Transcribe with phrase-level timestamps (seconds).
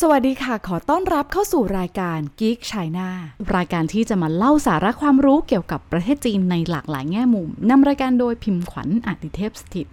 [0.00, 3.08] สวัสดีค่ะ ขอต้อนรับเข้าสู่รายการ Geek China
[3.56, 9.86] รายการที่จะมาเล่าสาระความรู้เกี่ยวกับประเทศจีนในหลากหลายแง่มุมนำรายการโดยพิมพ์ขวัญอดิเทพสถิต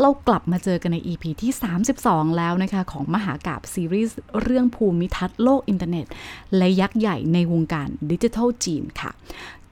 [0.00, 1.52] เรากลับมาเจอกันใน EP ที่
[1.94, 6.06] 32 แล้วนะคะ ของมหากาพย์ซีรีส์เรื่องภูมิทัศน์โลกอินเทอร์เน็ต
[6.56, 9.10] และยักษ์ใหญ่ในวงการดิจิทัลจีนค่ะ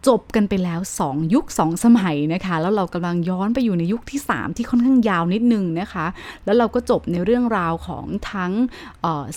[0.09, 6.07] จบกันไปแล้ว 2 ยุค 2 สมัยนะคะ แล้วเรากำลังย้อนไปอยู่ในยุคที่ 3 ที่ค่อนข้างยาวนิดนึงนะคะ
[6.45, 8.53] แล้วเราก็จบในเรื่องราวของทั้ง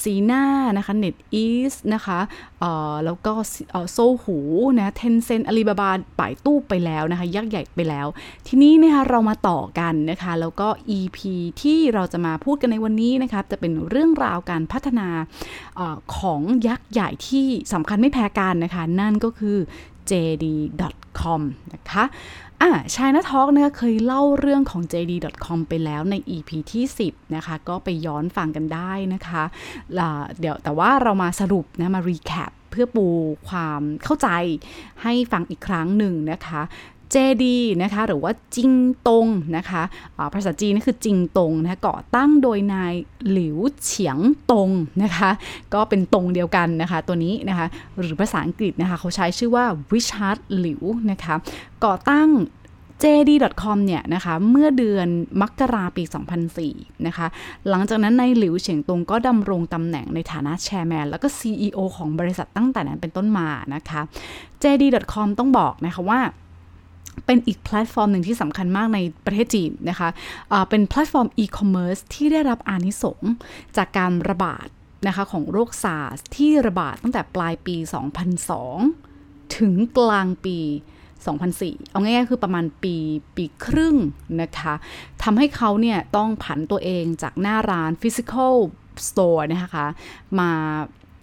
[0.03, 0.43] Sina
[0.77, 2.19] นะคะ NetEase นะคะ
[3.05, 3.33] แล้วก็
[3.91, 4.37] Sohu
[4.77, 8.07] นะ Tencent Alibabaป่ายตู้ไปแล้วนะคะ ยักษ์ใหญ่ไปแล้ว
[8.47, 11.17] ทีนี้นะคะเรามาต่อกันนะคะ แล้วก็ EP
[11.61, 15.07] ที่เราจะมาพูดกันในวันนี้นะคะจะเป็นเรื่องราวการพัฒนา
[15.79, 15.81] อ
[16.17, 19.57] ของยักษ์ใหญ่ที่สำคัญไม่แพ้กันนะคะ นั่นก็คือ
[20.11, 21.41] jd.com
[21.73, 22.03] นะคะ
[22.61, 29.43] อ่าชายนาทอกนะคะเคยเล่าเรื่องของ jd.com ไปแล้วใน EP ที่ 10 นะคะ ก็ไปย้อนฟังกันได้นะคะ
[30.39, 33.07] เดี๋ยวแต่ว่าเรามาสรุปนะมารีแคปเพื่อปู
[33.49, 34.29] ความเข้าใจ
[35.03, 36.61] ให้ฟังอีกครั้งหนึ่งนะคะ
[37.13, 37.45] JD
[37.83, 38.71] นะคะหรือว่าจิง
[39.07, 39.81] ตงนะคะ
[40.33, 42.93] ภาษาจีนนี่คือจิงตงนะะก่อตั้งโดยนาย
[43.31, 44.17] หลิวเฉียง
[44.51, 44.69] ตง
[45.03, 45.29] นะคะ
[45.73, 47.67] ก็เป็นตรงเดียวกันนะคะตัวนี้นะคะ
[47.99, 50.81] หรือภาษาอังกฤษนะคะเขาใช้ชื่อว่าวิชาร์ดหลิว
[51.11, 51.35] นะคะ
[51.85, 52.29] ก่อตั้ง
[53.03, 55.07] JD.com เนี่ยนะคะเมื่อเดือน
[55.41, 56.03] มกราปี
[56.55, 57.27] 2004 นะคะ
[57.69, 64.01] หลังจากนั้นนายหลิวเฉียงตงก็ดำรงตำแหน่งในฐานะแชร์แมนแล้วก็ CEO ของบริษัทตั้งแต่นั้นเป็นต้นมานะคะ
[64.63, 66.19] JD.com ต้องบอกนะคะว่า
[67.25, 73.19] เป็นอีกแพลตฟอร์มหนึ่งที่สำคัญมากในประเทศจีนนะคะะเป็นแพลตฟอร์มอีคอมเมิร์ซที่ได้รับอานิสงส์
[73.77, 74.67] จากการระบาด
[75.07, 77.75] นะคะของโรคซาร์สที่ระบาดตั้งแต่ปลายปี
[78.65, 80.57] 2002 ถึงกลางปี
[81.25, 82.95] 2004 เอาง่ายๆคือประมาณปี
[83.35, 83.95] ปีครึ่ง
[84.41, 84.73] นะคะ
[85.23, 88.55] ทำให้เขาเนี่ยต้องผันตัวเองจากหน้าร้าน physical
[89.07, 89.85] store นะคะ
[90.39, 90.51] มา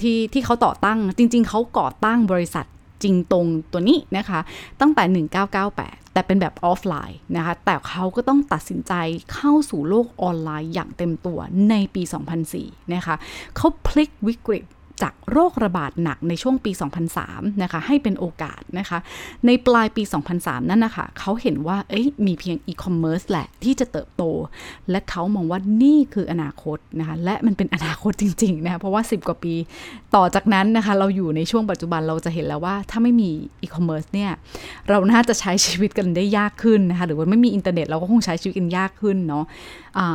[0.00, 2.66] ที่ที่เขาก่อตั้งจริงๆ เขาก่อตั้งบริษัท
[3.02, 4.40] จริงตรงตัวนี้นะคะ
[4.80, 8.92] ตั้งแต่ 1998 แต่เป็นแบบออฟไลน์นะคะ แต่เขาก็ต้องตัดสินใจ
[9.34, 11.38] เข้าสู่โลกออนไลน์อย่างเต็มตัว
[11.70, 12.02] ในปี
[12.48, 13.16] 2004 นะคะ
[13.56, 14.64] เขาพลิกวิกฤต
[15.02, 16.72] จากโรคระบาดหนักในช่วงปี
[17.16, 18.98] 2003 นะคะ ให้เป็นโอกาสนะคะ
[19.46, 20.02] ในปลายปี
[20.36, 24.22] 2003 นั่นนะคะ เขาเห็นว่า เอ้ย มีเพียงอีคอมเมิร์ซแหละที่จะเติบโต
[24.90, 29.54] และเขามองว่านี่คืออนาคตนะคะ และมันเป็นอนาคตจริง ๆ นะคะ เพราะว่า 10 กว่าปี
[30.14, 33.30] ต่อจากนั้นนะคะ เราอยู่ในช่วงปัจจุบันเราจะเห็นแล้วว่า ถ้าไม่มี
[33.62, 34.30] อีคอมเมิร์ซเนี่ย
[34.88, 39.44] เราน่าจะใช้ชีวิตกันได้ยากขึ้นนะคะ หรือว่าไม่มีอินเทอร์เน็ตเราก็คงใช้ชีวิตกันยากขึ้นเนาะ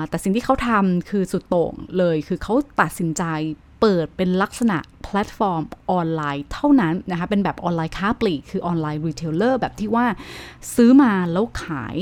[0.01, 3.23] ะแต่สิ่งที่เขาทำคือสุดโต่งเลย คือเขาตัดสินใจ
[3.79, 10.05] เปิดเป็นลักษณะแพลตฟอร์มออนไลน์เท่านั้นนะคะ เป็นแบบออนไลน์ค้าปลีก คือ online retailer แบบที่ว่า
[10.75, 11.97] ซื้อมาแล้วขาย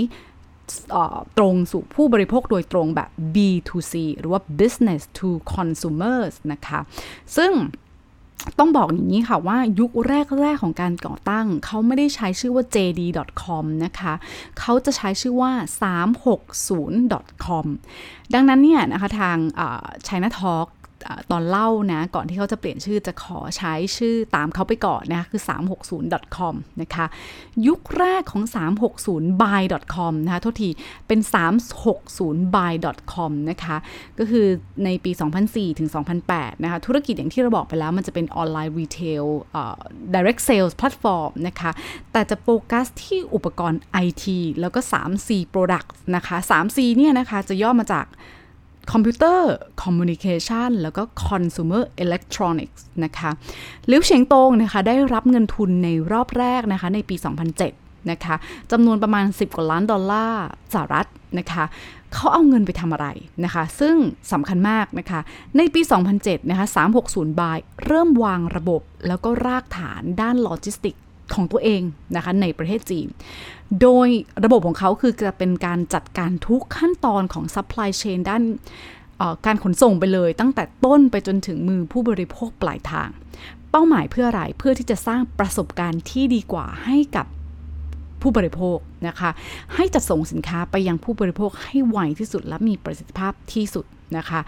[1.37, 6.79] ตรงสู่ผู้บริโภคโดยตรงแบบ B2C หรือว่า business to consumers นะคะ
[7.37, 7.53] ซึ่ง
[8.59, 14.13] ต้องบอกอย่างนี้ค่ะว่ายุคแรก ๆ ของการก่อตั้ง เขาไม่ได้ใช้ชื่อว่า jd.com นะคะ
[14.59, 17.65] เขาจะใช้ชื่อว่า 360.com
[18.33, 19.37] ดังนั้นเนี่ยนะคะทาง
[20.07, 20.67] China Talk
[21.31, 27.05] ตอนเล่านะ ก่อนที่เขาจะเปลี่ยนชื่อจะขอใช้ชื่อตามเขาไปก่อนนะคะคือ 360.com นะคะ
[27.67, 30.69] ยุคแรกของ 360buy.com นะคะโทษที
[31.07, 33.77] เป็น 360buy.com นะคะ
[34.19, 34.45] ก็คือ
[34.85, 35.11] ในปี
[35.45, 35.89] 2004 ถึง
[36.25, 39.23] 2008 นะคะ ธุรกิจอย่างที่เราบอกไปแล้ว มันจะเป็น online retail
[40.15, 41.71] direct sales platform นะคะ
[42.11, 44.25] แต่จะโฟกัสที่อุปกรณ์ IT
[44.61, 48.05] แล้วก็ 3C products นะคะ 3C เนี่ยนะคะ จะย่อมาจาก
[48.91, 49.53] computer
[49.83, 53.29] communication แล้วก็ consumer electronics นะคะ
[53.91, 57.15] หลิวเฉียงตงนะคะได้รับเงินทุนในรอบแรกนะคะในปี
[57.63, 58.35] 2007 นะคะ
[58.71, 61.07] จำนวนประมาณ 10 กว่าล้านดอลลาร์สหรัฐ
[61.39, 61.65] นะคะ
[62.13, 63.07] เขาเอาเงินไปทำอะไร
[63.43, 63.95] นะคะ ซึ่ง
[64.31, 65.19] สำคัญมากนะคะ
[65.57, 65.81] ในปี
[66.15, 66.65] 2007 นะคะ
[67.03, 70.95] 360buy เริ่มวางระบบแล้วก็รากฐานด้านโลจิสติกส์
[71.33, 71.81] ของตัวเอง
[72.15, 73.07] นะคะในประเทศจีน
[73.81, 74.07] โดย
[74.43, 78.43] ระบบของเขาคือจะเป็นการจัดการทุกขั้นตอนของ supply chain ด้าน
[79.45, 83.09] การขนส่งไปเลยตั้งแต่ต้นไปจนถึงมือผู้บริโภคปลายทาง
[83.71, 87.25] เป้าหมายเพื่ออะไรเพื่อที่จะสร้างประสบการณ์ที่ดีกว่าให้กับ
[88.21, 88.77] ผู้บริโภค
[89.07, 89.29] นะคะ
[89.75, 93.85] ให้จัดส่งสินค้าไปยังผู้บริโภคให้ไวที่สุดและมีประสิทธิภาพที่สุด
[94.17, 94.41] นะคะ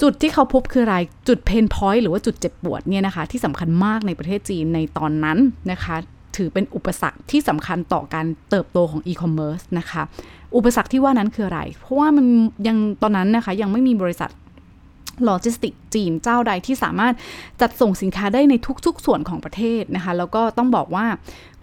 [0.00, 0.96] จุดที่เขาพบคืออะไร
[1.28, 5.38] จุด pain point หรือว่าจุดเจ็บปวดเนี่ยนะคะ ที่สำคัญมากในประเทศจีนในตอนนั้น
[5.72, 5.96] นะคะ
[6.36, 10.02] ถือเป็นอุปสรรคที่สำคัญต่อการเติบโตของอีคอมเมิร์ซนะคะ
[10.56, 12.26] อุปสรรคที่ว่านั้นคืออะไร เพราะว่ามัน
[12.66, 14.30] ยังตอนนั้นนะคะยังไม่มีบริษัท
[15.24, 17.14] โลจิสติกจีนเจ้าใดที่สามารถ
[17.60, 18.54] จัดส่งสินค้าได้ใน
[18.86, 21.06] ทุก ๆ ส่วนของประเทศนะคะ แล้วก็ต้องบอกว่า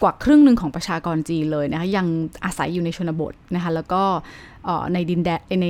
[0.01, 2.05] กว่าครึ่งหนึ่งของประชากรจีนเลยนะคะยัง
[2.45, 4.01] อาศัยอยู่ในชนบทนะคะ แล้วก็
[4.93, 5.67] ในดินแดนใน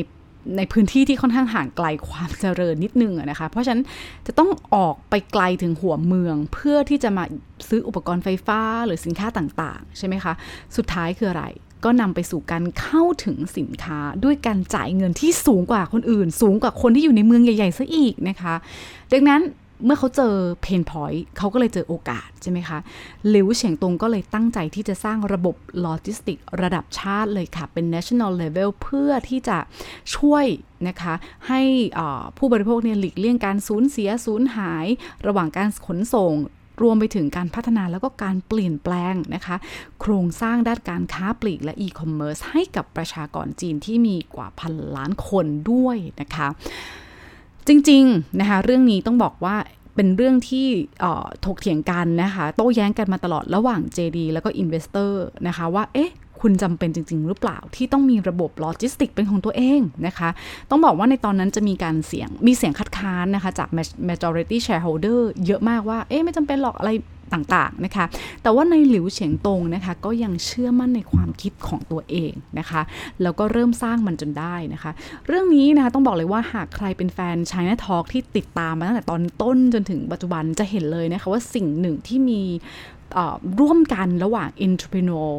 [0.57, 3.83] ในพื้นที่ที่ค่อนข้างห่างไกลความเจริญนิดนึงนะคะ เพราะฉะนั้น
[4.27, 7.23] จะต้องออกไปไกลถึงหัวเมือง เพื่อที่จะมา
[7.69, 10.33] ซื้ออุปกรณ์ไฟฟ้าหรือสินค้าต่างๆ ใช่ไหมคะ
[10.77, 11.45] สุดท้ายคืออะไร
[11.85, 18.53] ก็นำไปสู่การเข้าถึงสินค้าด้วยการจ่ายเงินที่สูงกว่าคนอื่น สูงกว่าคนที่อยู่ในเมืองใหญ่ๆซะอีกนะคะ
[19.13, 19.41] ดังนั้น
[19.85, 22.79] เมื่อเขาเจอ pain point เขาก็เลยเจอโอกาสใช่ไหมคะ
[23.29, 29.57] หลิวเฉียงตงก็เลยตั้งใจที่จะสร้างระบบโลจิสติกระดับชาติเลยค่ะ เป็น national level เพื่อที่จะ
[30.15, 30.45] ช่วย
[30.87, 31.13] นะคะ
[31.47, 31.61] ให้
[32.37, 34.85] ผู้บริโภคเนี่ยหลีกเลี่ยงการสูญเสียสูญหาย
[35.27, 36.33] ระหว่างการขนส่ง
[36.81, 39.55] รวมไปถึงการพัฒนาแล้วก็การเปลี่ยนแปลงนะคะ
[40.01, 46.47] โครงสร้างด้านการค้าปลีกและอีคอมเมิร์ซให้กับประชากรจีนที่มีกว่าพันล้านคนด้วยนะคะ
[47.69, 49.55] จริงๆนะคะเรื่องนี้ต้องบอกว่า
[49.95, 50.67] เป็นเรื่องที่
[51.45, 55.11] ถกเถียงกันนะคะโต้แย้งกันมาตลอดระหว่าง JD แล้วก็ Investor
[55.47, 56.11] นะคะว่าเอ๊ะ
[56.41, 60.29] คุณจำเป็นจริง ๆ หรือเปล่าที่ต้องมีระบบโลจิสติกเป็นของตัวเองนะคะ
[60.69, 63.69] ต้องบอกว่าในตอนนั้นจะมีการเสียงมีเสียงคัดค้านนะคะ จาก
[64.09, 66.91] majority shareholder เยอะมากว่า เอ๊ะไม่จำเป็นหรอกอะไร
[67.33, 68.05] ต่างๆนะคะ
[68.41, 72.81] แต่ว่าในหลิวเฉียงตงนะคะ ก็ยังเชื่อมั่นในความคิดของตัวเองนะคะ
[73.21, 74.91] แล้วก็เริ่มสร้างมันจนได้นะคะ
[75.27, 82.41] เรื่องนี้นะคะต้องบอกเลยว่าหากใครเป็นแฟน China Talk ที่ติดตามมาตั้งแต่ตอนต้นจนถึงปัจจุบันจะเห็นเลยนะคะว่าสิ่งหนึ่งที่มี
[83.59, 85.29] ร่วมกันระหว่าง entrepreneur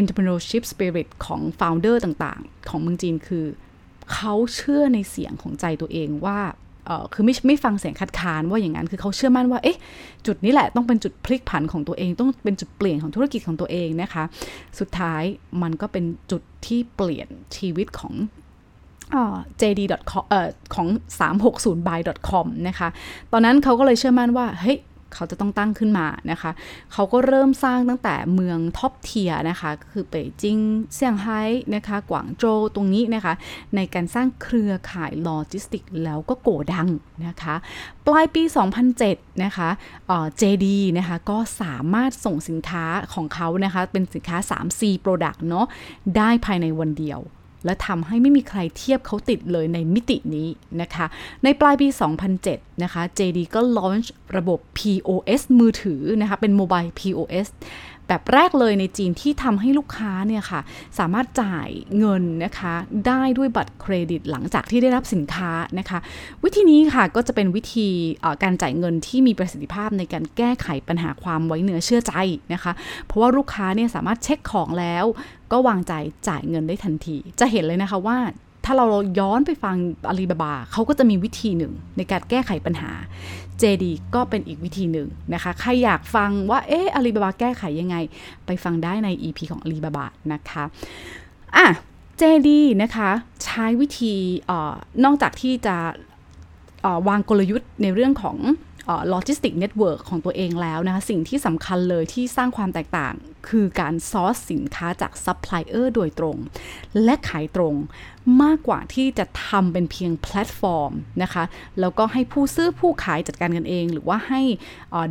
[0.00, 3.44] entrepreneurship spirit ของ founder ต่างๆ ของเมืองจีนคือ
[4.12, 6.38] เขาเชื่อในเสียงของใจตัวเองว่า
[7.12, 9.78] คือไม่ไม่ฟังเสียงคัดค้านว่าอย่างนั้นคือเขาเชื่อมั่นว่าเอ๊ะ
[10.26, 14.24] จุดนี้แหละต้องเป็นจุดพลิกผันของตัวเอง ต้องเป็นจุดเปลี่ยนของธุรกิจของตัวเองนะคะ
[14.78, 15.22] สุดท้าย
[15.62, 18.14] มันก็เป็นจุดที่เปลี่ยนชีวิตของ
[19.60, 20.88] jd.com เอ่อของ
[21.20, 22.88] 360by.com นะคะ
[23.32, 24.78] ตอนนั้นเขาก็เลยเชื่อมั่นว่า เฮ้ย
[25.14, 26.50] เขาจะต้องตั้งขึ้นมานะคะ
[26.92, 30.58] เขาก็เริ่มสร้างตั้งแต่เมือง top tier นะคะ คือเป่ยจิง
[30.94, 31.40] เซี่ยงไฮ้
[31.74, 33.34] นะคะ กวางโจวตรงนี้นะคะ
[33.76, 36.88] ในการสร้างเครือข่ายโลจิสติกแล้วก็โกดัง
[37.26, 37.54] นะคะ
[38.06, 38.42] ปลายปี
[38.92, 39.68] 2007 นะคะ
[40.36, 45.66] เจดีนะคะก็สามารถส่งสินค้าของเขานะคะ เป็นสินค้า 3C Product เนาะ
[46.16, 47.20] ได้ภายในวันเดียว
[47.66, 50.48] และทำให้ไม่มีใครเทียบเขาติดเลยในมิตินี้
[50.80, 51.06] นะคะ
[51.44, 51.88] ในปลายปี
[52.34, 57.46] 2007 นะคะ JD ก็ลอนช์ระบบ POS มือถือนะคะ เป็น mobile POS
[58.08, 60.60] แบบแรกเลยในจีนที่ทำให้ลูกค้าเนี่ยค่ะ
[60.98, 61.68] สามารถจ่าย
[61.98, 62.74] เงินนะคะ
[63.06, 65.98] ได้ด้วยบัตรเครดิตหลังจากที่ได้รับสินค้านะคะ
[66.44, 67.88] วิธีนี้ค่ะก็จะเป็นวิธี
[68.42, 72.14] การจ่ายเงินที่มีประสิทธิภาพในการแก้ไขปัญหาความไว้เนื้อเชื่อใจ
[72.52, 72.72] นะคะ
[73.06, 75.04] เพราะว่าลูกค้าเนี่ยสามารถเช็คของแล้ว
[75.52, 75.92] ก็วางใจ
[76.28, 78.18] จ่ายเงินได้ทันที จะเห็นเลยนะคะว่า
[78.64, 78.86] ถ้าเรา
[79.18, 79.76] ย้อนไปฟัง
[80.08, 82.90] อาลีบาบาเขาก็จะมีวิธีหนึ่งในการแก้ไขปัญหา
[83.62, 87.96] JD ก็เป็นอีกวิธีหนึ่งนะคะ ใครอยากฟังว่า เอออาลีบาบาแก้ไขยังไง
[88.46, 90.64] ไปฟังได้ใน EP ของอาลีบาบานะคะ
[91.56, 91.66] อะ
[92.20, 92.48] JD
[92.82, 93.10] นะคะ
[93.44, 94.14] ใช้วิธีเอ
[94.50, 94.52] อ
[95.04, 95.76] นอกจากที่จะ
[97.08, 98.36] วางกลยุทธ์ในเรื่องของ
[99.08, 103.14] โลจิสติก network ของตัวเองแล้วนะคะสิ่งที่สำคัญเลยที่สร้างความแตกต่าง
[103.48, 106.36] คือการ source สินค้าจากซัพพลายเออร์โดยตรง
[107.04, 107.74] และขายตรง
[108.42, 111.44] มากกว่าที่จะทำเป็นเพียงแพลตฟอร์มนะคะ
[111.80, 114.40] แล้วก็ให้ผู้ซื้อผู้ขายจัดการกันเอง หรือว่าให้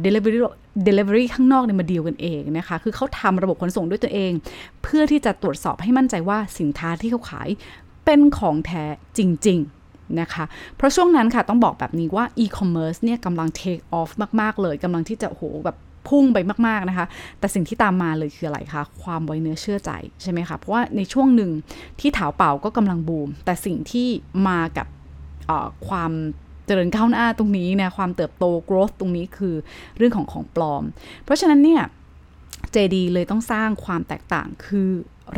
[0.02, 4.32] delivery delivery ข้างนอกเนี่ยมาดีลกันเองนะคะ คือเขาทำระบบขนส่งด้วยตัวเอง
[4.84, 7.50] เพื่อที่จะตรวจสอบให้มั่นใจว่าสินค้าที่เขาขาย
[8.06, 8.84] เป็นของแท้
[9.18, 9.85] จริง ๆ
[10.22, 10.46] นะคะ
[10.76, 14.10] เพราะช่วงนั้นค่ะต้องบอกแบบนี้ว่าอีคอมเมิร์ซเนี่ยกำลัง take off
[14.42, 17.06] มาก ๆ เลยกำลังที่จะโหแบบพุ่งไปมาก ๆ นะคะ
[17.40, 21.52] แต่สิ่งที่ตามมาเลยคืออะไรคะ ความไว้เนื้อเชื่อใจใช่ไหมคะ เพราะว่าในช่วงหนึ่ง
[22.00, 24.08] ที่ถาวเป่าก็กำลังบูม แต่สิ่งที่
[24.48, 24.88] มากับ
[25.88, 26.12] ความ
[26.66, 29.56] เจริญก้าวหน้าตรงนี้นะ ความเติบโต growth ตรงนี้คือ
[29.98, 30.84] เรื่องของของปลอม
[31.24, 31.82] เพราะฉะนั้นเนี่ย
[32.76, 34.90] JD เลยต้องสร้างความแตกต่างคือ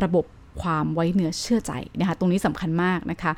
[0.04, 0.26] ระบบ
[0.62, 3.32] ความไว้เนื้อเชื่อใจนะคะตรงนี้สำคัญมากนะคะ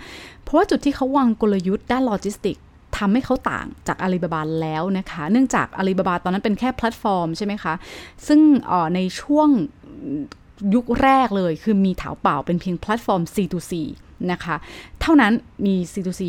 [0.43, 2.57] เพราะว่าจุดที่เขาวางกลยุทธ์ด้านโลจิสติก
[2.97, 7.73] ทำให้เขาต่างจากอาลีบาบาแล้วนะคะ เนื่องจากอาลีบาบาตอนนั้นเป็นแค่แพลตฟอร์มใช่ไหมคะ
[8.27, 8.39] ซึ่ง
[8.95, 9.49] ในช่วง
[10.73, 13.73] ยุคแรกเลยคือมีเถาเป่าเป็นเพียงแพลตฟอร์ม C2C
[14.31, 14.55] นะคะ
[15.01, 15.33] เท่านั้น
[15.65, 16.23] มี C2C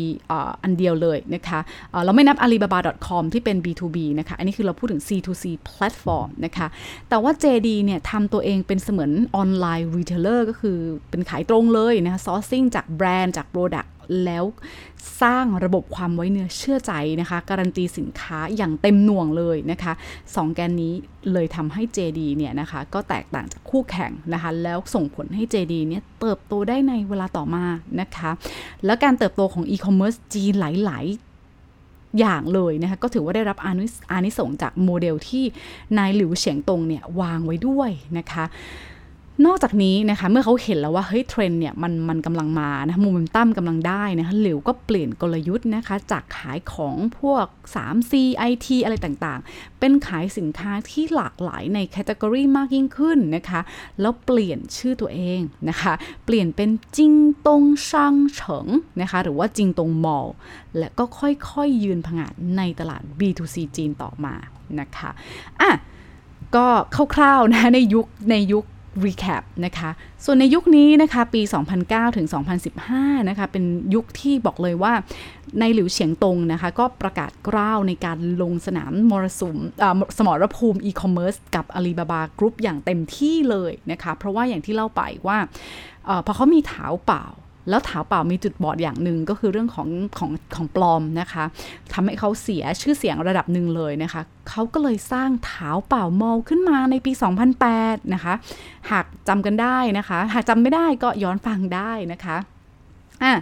[0.63, 1.59] อันเดียวเลยนะคะ
[2.05, 6.67] เราไม่นับ Alibaba.com ที่เป็น B2B นะคะอันนี้คือเราพูดถึง C2C platform นะคะ
[7.09, 10.77] แต่ว่า JD เนี่ยทำตัวเองเป็นเสมือน online retailer ก็คือ
[11.09, 13.85] เป็นขายตรงเลยนะคะ sourcing จากแบรนด์จาก product
[14.25, 14.45] แล้ว
[15.21, 19.93] สร้างระบบความไว้เนื้อเชื่อใจนะคะ การันตีสินค้าอย่างเต็มหน่วงเลยนะคะ
[20.35, 20.93] สองแกนนี้
[21.31, 27.65] เลยทำให้ JD เนี่ยนะคะก็แตกต่างจากคู่แข่งนะคะ แล้วส่งผลให้ JD เนี่ยเติบโตได้ในเวลาต่อมา
[28.01, 28.31] นะคะ
[28.85, 35.43] แล้วการเติบโตของอีคอมเมิร์ซจีนหลาย ๆอย่างเลยนะคะก็ถือว่าได้รับอานิอานิสงจากโมเดลที่
[35.97, 38.45] นายหลิวเฉียงตงเนี่ยวางไว้ด้วยนะคะ
[39.45, 47.45] นอกจากนี้นะคะเมื่อเขาเห็นแล้วว่าเฮ้ยเทรนเนี่ยมันมันกำลังมานะโมเมนตัมกำลังได้นะคะหลิวก็เปลี่ยนกลยุทธ์นะคะจากขายของพวก
[47.75, 48.11] 3C
[48.49, 53.61] IT อะไรต่างๆ เป็นขายสินค้าที่หลากหลายในแคตตากรีมากยิ่งขึ้นนะคะ
[54.01, 55.93] แล้วเปลี่ยนชื่อตัวเองนะคะ
[56.25, 57.13] เปลี่ยนเป็นจิง
[57.47, 58.67] ตงช่างเฉิง
[59.01, 60.27] นะคะหรือว่าจิงตงมอล
[60.77, 64.35] และก็ค่อยๆยยืนผงาดในตลาด B2C จีนต่อมา
[64.79, 65.09] นะคะ
[65.61, 65.71] อะ
[66.55, 66.67] ก็
[67.15, 68.65] คร่าวๆนะในยุคในยุค
[69.05, 69.89] recap นะคะ
[70.25, 71.41] ส่วนในยุคนี้นะคะปี
[71.79, 72.27] 2009 ถึง
[72.77, 73.63] 2015 นะคะ เป็น
[73.95, 74.93] ยุคที่บอกเลยว่า
[75.59, 79.57] ในหลิวเฉียงตงนะคะ ก็ประกาศกล้าวในการลงสนามมรสุม
[80.17, 85.37] สมรภูมิอีคอมเมิร์ซกับอาลีบาบากรุ๊ปอย่างเต็มที่เลยนะคะ เพราะว่าอย่างที่เล่าไปว่าเอ
[86.07, 87.25] อพอเขามีเถาเป่า
[87.69, 91.43] แล้วเถาเป่ามีจุดบอดอย่างหนึ่งก็คือเรื่องของของของปลอมนะคะ
[91.93, 97.11] ทำให้เขาเสียชื่อเสียงระดับหนึ่งเลยนะคะเขาก็เลยสร้างถาเปล่ามอลขึ้นมาในปี
[97.63, 98.33] 2008 นะคะ
[98.91, 102.37] หากจำกันได้นะคะ หากจำไม่ได้ก็ย้อนฟังได้นะคะ
[103.23, 103.33] อะ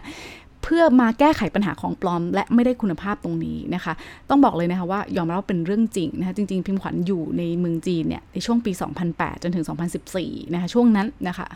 [0.70, 3.94] พื่อมาแก้ไขปัญหาของปลอม และไม่ได้คุณภาพตรงนี้นะคะ
[4.30, 8.72] ต้องบอกเลยนะคะว่ายอมรับเป็นเรื่องจริงนะคะจริง ๆ พิมพ์ขวัญอยู่ในเมืองจีนเนี่ยในช่วงปี
[9.08, 9.66] 2008 จนถึง
[10.08, 11.48] 2014 นะคะช่วงนั้นนะคะ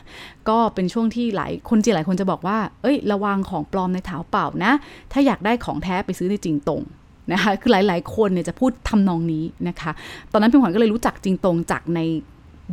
[0.49, 4.73] ก็เป็นช่วงที่หลายคนจีนหลายคนจะบอกว่า เอ้ย ระวังของปลอมในเท้าเปล่านะ
[5.11, 6.81] ถ้าอยากได้ของแท้ไปซื้อในจริงตรง
[7.31, 9.91] นะคะคือหลาย ๆ คนเนี่ยจะพูดทำนองนี้นะคะ
[10.31, 11.99] ตอนนั้นพิมพ์ขวัญก็เลยรู้จักจริงตรงจากใน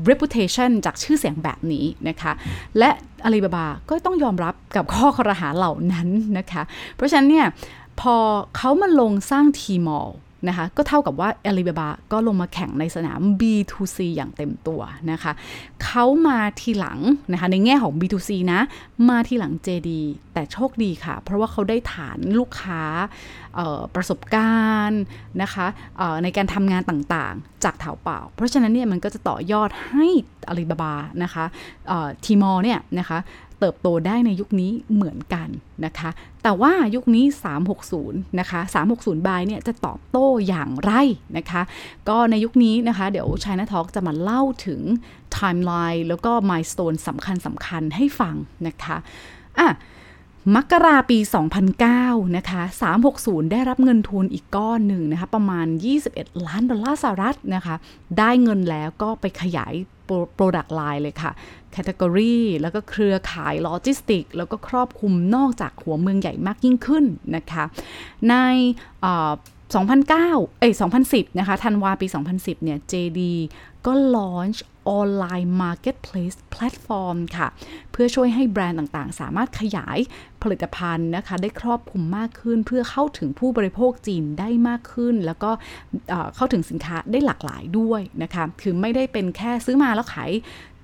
[0.08, 2.32] reputation จากชื่อเสียงแบบนี้นะคะ
[2.78, 2.90] และ
[3.24, 6.62] อาลีบาบาก็ต้องยอมรับกับข้อคอรหาเหล่านั้นนะคะ
[6.96, 7.46] เพราะฉะนั้นเนี่ย
[8.00, 8.16] พอ
[8.56, 10.10] เขามาลงสร้างทีมอล
[10.48, 14.80] นะคะก็เท่ากับว่าอาลีบาบาก็ลงมาแข่งในสนาม B2C อย่างเต็มตัว
[15.10, 15.32] นะคะ
[15.84, 16.98] เขามาทีหลัง
[17.32, 18.60] นะคะในแง่ของ B2C นะ
[19.08, 19.90] มาทีหลัง JD
[20.34, 22.82] แต่โชคดีค่ะ เพราะว่าเขาได้ฐานลูกค้า
[23.94, 25.02] ประสบการณ์
[25.42, 25.66] นะคะ
[26.22, 30.06] ในการทำงานต่างๆ จากเถาเปล่า เพราะฉะนั้นเนี่ยมันก็จะต่อยอดให้
[30.48, 31.44] อาลีบาบานะคะ
[32.24, 33.18] ทีมอลเนี่ยนะคะ
[33.60, 35.48] เติบโตได้ในยุคนี้เหมือนกัน
[35.84, 36.10] นะคะ
[36.42, 37.24] แต่ว่ายุคนี้
[37.82, 38.60] 360 นะคะ
[38.94, 40.92] 360 บายเนี่ยจะตอบโต้อย่างไร
[41.36, 41.62] นะคะ
[42.08, 44.80] ก็ในยุคนี้นะคะ เดี๋ยว China Talk จะมาเล่าถึง
[45.32, 48.34] ไทม์ไลน์แล้วก็ milestone สำคัญสำคัญให้ฟัง
[48.66, 48.96] นะคะ
[49.60, 49.68] อะ
[50.54, 51.18] มกราปี
[51.76, 52.62] 2009 นะคะ
[53.06, 55.66] 360 ได้รับเงินทุนอีกก้อนหนึ่งนะคะ ประมาณ
[56.06, 57.74] 21 ล้านดอลลาร์สหรัฐนะคะ
[58.18, 59.74] ได้เงินแล้วก็ไปขยาย
[60.38, 61.30] Product Line เลยค่ะ
[61.72, 67.04] category แล้วก็เครือข่ายโลจิสติก แล้วก็ครอบคลุมนอกจากหัวเมืองใหญ่มากยิ่งขึ้น
[67.36, 67.64] นะคะ
[68.30, 68.34] ใน
[69.06, 70.72] 2009 เอ้ย
[71.06, 73.20] 2010 นะคะ ธันวาปี 2010 เนี่ย JD
[73.86, 77.48] ก็ launch online Marketplace Platform ค่ะ
[77.90, 79.98] เพื่อช่วยให้แบรนด์ต่างๆ สามารถขยาย
[80.42, 85.50] ผลิตภัณฑ์นะคะ ได้ครอบคลุมมากขึ้น เพื่อเข้าถึงผู้บริโภคจีนได้มากขึ้น แล้วก็
[86.36, 90.30] เข้าถึงสินค้าได้หลากหลายด้วยนะคะคือไม่ได้เป็นแค่ซื้อมาแล้วขาย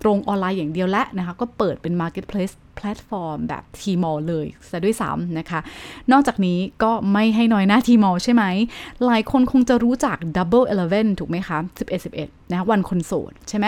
[0.03, 5.61] ตรงออนไลน์อย่างเดียวและนะคะ ก็เปิดเป็น Marketplace แพลตฟอร์มแบบ Tmall เลยซะด้วยซ้ำนะคะ
[6.13, 8.45] นอกจากนี้ก็ไม่ให้น้อยหน้าทีมอลใช่ไหม
[9.07, 13.67] หลายคนคงจะรู้จัก Double Eleven ถูกไหมคะ 11 11 นะวันคนโสดใช่ไหม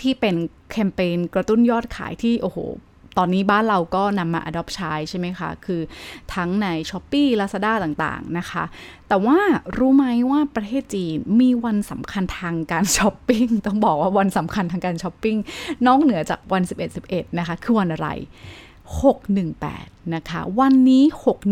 [0.00, 0.34] ที่เป็น
[0.70, 2.58] แคมเปญกระตุ้นยอดขายที่ โอ้โห
[3.18, 5.80] ตอนนี้บ้านเราก็นำมา adopt ใช้ใช่ไหมคะ คือ
[6.34, 8.64] ทั้งใน s h อ p e e Lazada ต่างๆนะคะ
[9.08, 9.38] แต่ว่า
[9.78, 15.36] รู้ไหมว่าประเทศจีนมีวันสำคัญทางการช้อปปิ้ง ต้องบอกว่าวันสำคัญทางการช้อปปิ้ง
[15.86, 16.62] นอกเหนือจากวัน
[17.00, 18.08] 11-11 นะคะ คือวันอะไร
[19.28, 21.04] 618 นะคะ วันนี้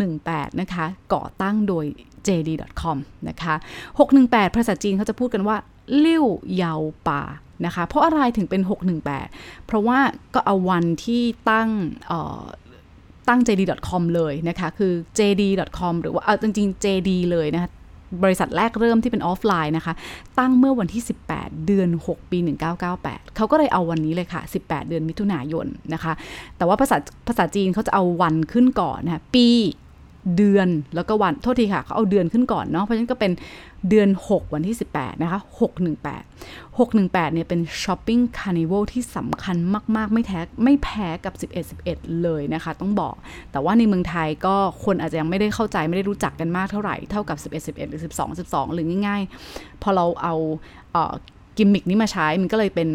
[0.06, 1.84] 618 นะคะ ก่อตั้งโดย
[2.26, 2.98] JD.com
[3.28, 3.54] นะคะ
[4.06, 5.56] 618 ภาษาจีนเขาจะพูดกันว่า
[6.04, 6.24] ลิ่ว
[6.54, 6.74] เยา
[7.08, 7.22] ป่า
[7.66, 8.62] นะคะ เพราะอะไรถึงเป็น
[9.14, 9.98] 618 เพราะว่า
[10.34, 11.70] ก็เอาวันที่ตั้ง
[13.28, 17.70] ตั้ง JD.com เลยนะคะ คือ JD.com หรือว่าเอาจริงๆ JD เลยนะคะ
[18.24, 19.94] บริษัทแรกเริ่มที่เป็นออฟไลน์นะคะ
[20.38, 21.02] ตั้งเมื่อวันที่
[21.34, 22.38] 18 เดือน 6 ปี
[22.86, 26.12] 1998 เขาก็เลยเอาวันนี้เลยค่ะ 18 เดือนมิถุนายนนะคะ
[26.56, 26.96] แต่ว่าภาษา
[27.28, 29.48] ภาษาจีนเขาจะเอาวันขึ้นก่อนนะคะปี
[30.36, 33.32] เดือนแล้วก็วัน โทษทีค่ะเขาเอาเดือนขึ้นก่อนเนาะเพราะฉะนั้นก็เป็น
[33.88, 35.40] เดือน 6 วันที่ 18 นะคะ
[36.08, 39.56] 618 618 เนี่ยเป็น shopping carnival ที่สำคัญ
[39.96, 41.52] มาก ๆ ไม่แท้ไม่แพ้กับ 11
[41.86, 43.14] 11 เลยนะคะ ต้องบอก
[43.52, 49.22] แต่ว่าในเมืองไทยก็คนอาจจะยังไม่ได้เข้าใจไม่ได้รู้จักกันมากเท่าไหร่ เท่ากับ 11 11 หรือ 12 12 หรือง่าย
[49.52, 50.34] ๆ พอเราเอา
[51.58, 52.88] กิมมิกนี้มาใช้มันก็เลยเป็น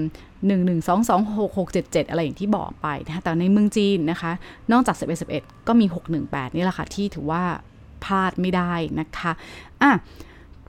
[0.88, 4.32] 1122667อะไรอย่างที่บอกไปนะคะแต่ในเมืองจีนนะคะ
[4.72, 5.86] นอกจาก 11 11 ก็มี
[6.22, 7.44] 618 นี่แหละค่ะ ที่ถือว่า
[8.04, 9.32] พลาดไม่ได้นะคะ
[9.82, 9.92] อะ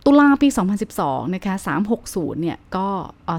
[0.05, 0.49] ตุลาปี
[0.91, 1.55] 2012 นะคะ
[1.99, 2.87] 360 เนี่ย ก็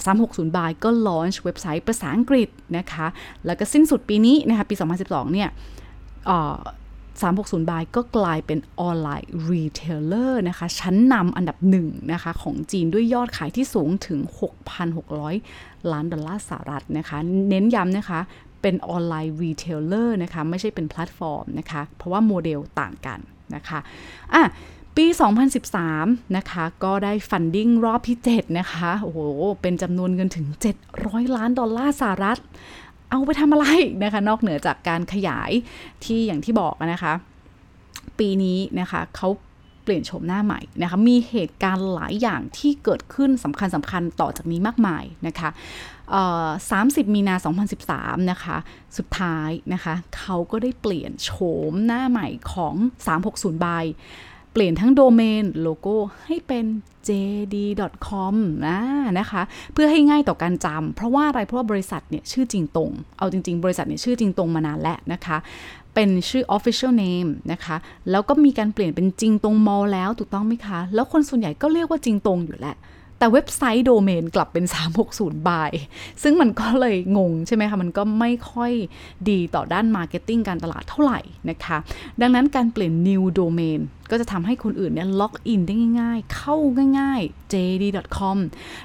[0.02, 3.08] 360buy ก็ launch เว็บไซต์ภาษาอังกฤษนะคะ
[3.46, 5.50] แล้วก็สิ้นสุดปีนี้นะคะ ปี 2012 เนี่ย
[7.24, 14.20] 360buy ก็กลายเป็น online retailer นะคะ ชั้นนำอันดับหนึ่งนะคะ ของจีนด้วยยอดขายที่สูงถึง
[15.06, 17.18] 6,600 ล้านดอลลาร์สหรัฐนะคะ
[17.50, 18.20] เน้นย้ำนะคะ
[18.62, 23.20] เป็น online retailer นะคะ ไม่ใช่เป็นแพลตฟอร์มนะคะ เพราะว่าโมเดลต่างกัน
[23.56, 23.80] นะคะ
[24.34, 24.44] อะ
[25.00, 25.08] ปี
[25.72, 29.20] 2013 นะคะ ก็ได้ funding รอบที่ 7 นะคะ โอ้โห
[29.62, 30.48] เป็นจำนวนเงินถึง
[30.92, 32.38] 700 ล้านดอลลาร์สหรัฐ
[33.10, 33.66] เอาไปทำอะไร
[34.04, 35.52] นะคะ นอกเหนือจากการขยาย
[36.04, 37.14] ที่อย่างที่บอกนะคะ
[38.20, 39.30] ปีนี้นะคะเขา
[39.84, 45.50] เปลี่ยนโฉมหน้าใหม่นะคะ มีเหตุการณ์หลายอย่างที่เกิดขึ้นสำคัญสำคัญต่อจากนี้มากมายนะคะ
[46.52, 47.36] 30 มีนา
[47.84, 48.58] 2013 นะคะ
[48.98, 51.32] สุดท้ายนะคะ เขาก็ได้เปลี่ยนโฉ
[51.72, 52.76] มหน้าใหม่ของ
[53.20, 53.86] 360บาย
[54.58, 55.96] เปลี่ยนทั้งโดเมนโลโก้
[56.26, 56.66] ให้เป็น
[57.08, 58.36] jd.com
[58.68, 58.80] นะ
[59.20, 59.42] นะคะ
[59.74, 65.38] เพื่อให้ง่ายต่อการจำเพราะว่าอะไรเพราะว่าบริษัทเนี่ยชื่อจริงตรง เอาจริง ๆ บริษัทเนี่ยชื่อจริงตรงมานานแล้วนะคะ
[65.94, 67.76] เป็นชื่อ official name นะคะ
[68.12, 72.76] แล้วก็มีการเปลี่ยนเป็นจิงตงมอลล์แล้วถูกต้องไหมคะ แล้วคนส่วนใหญ่ก็เรียกว่าจริงตรงอยู่แหละ
[73.20, 74.66] แต่เว็บไซต์โดเมนกลับเป็น
[75.06, 75.72] 360buy
[76.24, 78.72] ซึ่งมันก็เลยงงใช่ไหมคะ มันก็ไม่ค่อย
[79.30, 81.20] ดีต่อด้าน marketing การตลาดเท่าไหร่
[81.50, 81.78] นะคะ
[82.22, 83.80] ดังนั้นการเปลี่ยน new domain
[84.12, 86.56] ก็จะทำให้คนอื่นเนี่ยล็อกอินได้ง่าย ๆ เข้า
[87.00, 88.38] ง่าย ๆ jd.com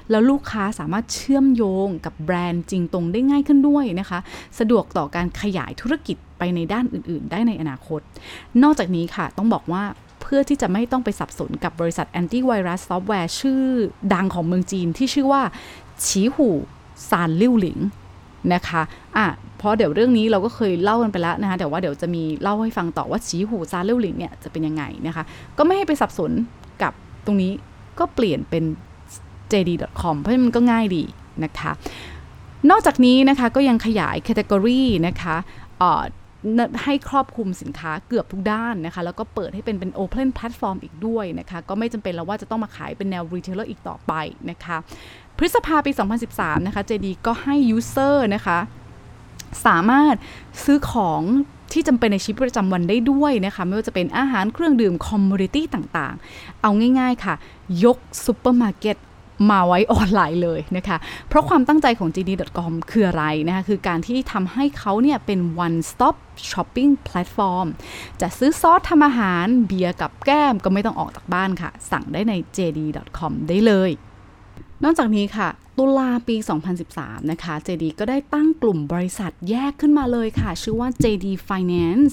[0.09, 4.19] แล้วลูกค้าสามารถเชื่อมโยงกับแบรนด์จริงตรงได้ง่ายขึ้นด้วยนะคะ
[4.59, 8.01] สะดวกต่อการขยายธุรกิจไปในด้านอื่น ๆ ได้ในอนาคต
[8.63, 9.83] นอกจากนี้ค่ะต้องบอกว่า
[10.33, 13.63] เพื่อที่จะไม่ต้องไปสับสนกับบริษัท antivirus software ชื่อ
[14.13, 15.41] ดังของเมืองจีนที่ชื่อว่า
[16.05, 16.49] ฉีหู
[17.09, 17.79] ซานลิ่วหลิง
[18.53, 18.81] นะคะ
[19.17, 25.23] อะเพราะเดี๋ยวเรื่องนี้เราก็เคยเล่ากันไปแล้วนะคะแต่ว่าเดี๋ยวจะมีเล่าให้ฟังต่อว่าฉีหูซานลิ่วหลิงเนี่ยจะเป็นยังไงนะคะ
[25.57, 26.31] ก็ไม่ให้ไปสับสน
[26.81, 26.93] กับ
[27.25, 27.51] ตรงนี้
[27.99, 28.63] ก็เปลี่ยนเป็น
[29.51, 31.03] jd.com เพราะมันก็ง่ายดี
[31.43, 31.71] นะคะ
[32.69, 35.35] นอกจากนี้นะคะก็ยังขยาย category นะคะ
[36.83, 44.13] ให้ครอบคลุมสินค้าเกือบทุกด้านนะคะ แล้วก็เปิดให้เป็นเป็น Open Platform อีกด้วยนะคะ ก็ไม่จำเป็นแล้วว่าจะต้องมาขายเป็นแนว Retailer อีกต่อไป
[44.49, 44.77] นะคะ
[45.37, 45.91] พฤษภาปี
[46.29, 48.57] 2013 นะคะ JD ก็ให้ User นะคะ
[49.65, 50.15] สามารถ
[50.63, 51.21] ซื้อของ
[51.73, 57.35] ที่จำเป็นในชีวิตประจำวันได้ด้วยนะคะ ไม่ว่าจะเป็นอาหารเครื่องดื่ม commodity ต่างๆ เอาง่ายๆค่ะ
[57.83, 58.97] ยกซูเปอร์มาร์เก็ต
[59.49, 60.97] มาไว้ออนไลน์เลยนะคะ
[61.29, 66.15] เพราะความตั้งใจของ JD.com คืออะไรนะคะคือการที่ทำให้เขาเนี่ยเป็น one stop
[66.49, 67.67] shopping platform
[68.21, 73.91] จะซื้อซอสทำอาหารเบียร์กับแกล้มก็ไม่ต้องออกจากบ้านค่ะ สั่งได้ใน JD.com ได้เลย
[74.83, 75.49] นอกจากนี้ค่ะ
[75.81, 76.37] ตุลาปี
[76.83, 82.11] 2013 นะคะ JD ก็ได้ตั้งกลุ่มบริษัทแยกขึ้นมาเลยค่ะ ชื่อว่า JD Finance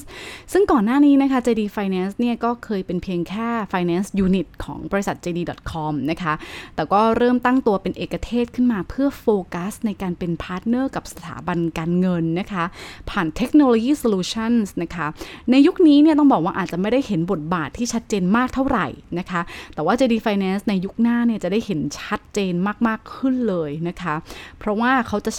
[0.52, 6.34] ซึ่งก่อนหน้านี้นะคะ JD Finance เนี่ยก็เคยเป็นเพียงแค่ Finance Unit ของบริษัท JD.com นะคะ
[6.74, 12.64] แต่ก็เริ่มตั้งตัวเป็นเอกเทศขึ้นมาเพื่อโฟกัสในการเป็นพาร์ทเนอร์กับสถาบันการเงินนะคะ
[13.10, 15.06] ผ่าน technology solutions นะคะ
[15.50, 18.86] ในยุคนี้เนี่ยต้องบอกว่าอาจจะไม่ได้เห็นบทบาทที่ชัดเจนมากเท่าไหร่
[19.18, 19.40] นะคะ
[19.74, 22.54] แต่ว่า JD Finance ในยุคหน้าเนี่ยจะได้เห็นชัดเจน
[22.86, 23.57] มาก ๆ ขึ้นเลย
[23.88, 24.14] นะคะ
[24.58, 25.32] เพราะว่าเขาจะ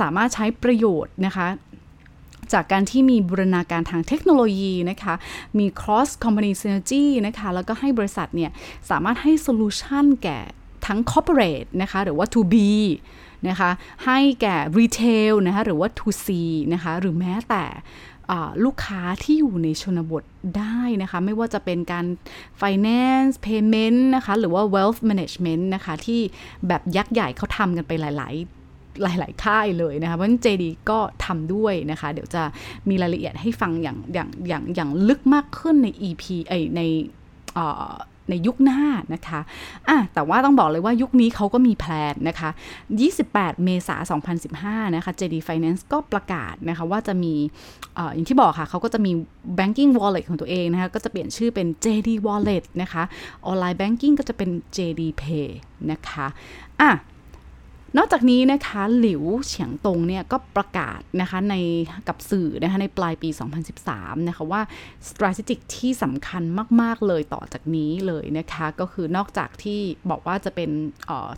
[0.00, 1.46] สามารถใช้ประโยชน์นะคะ
[2.52, 5.14] จากการที่มีบูรณาการทางเทคโนโลยีนะคะ
[5.58, 8.50] มี cross company synergy นะคะ แล้วก็ให้บริษัทเนี่ย
[8.90, 10.38] สามารถให้โซลูชันแก่
[10.86, 12.54] ทั้ง corporate นะคะ หรือว่า to B
[13.48, 13.70] นะคะ
[14.04, 16.26] ให้แก่ retail นะคะ หรือว่า to C
[16.72, 17.64] นะคะ หรือแม้แต่
[18.64, 20.24] ลูกค้าที่อยู่ในชนบท
[20.58, 22.06] ได้นะคะ ไม่ว่าจะเป็นการ
[22.60, 26.20] finance payment นะคะ หรือว่า wealth management นะคะ ที่
[26.68, 28.34] แบบยักษ์ใหญ่เขาทำกันไปหลาย
[29.18, 32.42] ๆหลาย ๆ ค่ายเลยนะคะ เพราะฉะนั้น JD ก็ทำด้วยนะคะ เดี๋ยวจะ
[32.88, 36.80] มีรายละเอียดให้ฟังอย่างอย่างอย่างอย่างลึกมากขึ้นใน EP ไอใน
[38.30, 38.80] ในยุคหน้า
[39.14, 39.40] นะคะ
[39.88, 42.50] อะแต่ว่าต้องบอกเลยว่ายุคนี้เขาก็มีแพลนนะคะ
[43.06, 44.20] 28 เมษายน
[44.52, 47.34] 2015 นะคะ JD Finance ก็ประกาศนะคะว่าจะมี
[47.98, 49.12] ออย่างที่บอกค่ะเขาก็จะมี
[49.58, 53.02] banking wallet ของตัวเองนะคะ ก็จะเปลี่ยนชื่อเป็น JD Wallet นะคะ
[53.46, 55.48] online banking ก็จะเป็น JD Pay
[55.90, 56.26] นะคะ
[56.80, 56.90] อะ
[57.98, 61.54] นอกจากนี้นะคะหลิวเฉียงตงเนี่ยก็ประกาศนะคะใน
[62.08, 63.28] กับสื่อนะคะในปลายปี
[63.78, 64.62] 2013 นะคะว่า
[65.08, 66.42] strategic ที่สำคัญ
[66.80, 69.80] มาก ๆ เลยต่อจากนี้เลยนะคะก็คือนอกจากที่
[70.10, 70.70] บอกว่าจะเป็น